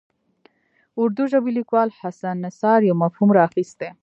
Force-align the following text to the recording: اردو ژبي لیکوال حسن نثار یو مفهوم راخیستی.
اردو 1.01 1.23
ژبي 1.31 1.51
لیکوال 1.57 1.89
حسن 2.01 2.35
نثار 2.45 2.79
یو 2.83 2.95
مفهوم 3.03 3.29
راخیستی. 3.39 3.89